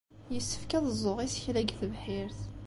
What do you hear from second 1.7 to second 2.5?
tebḥirt.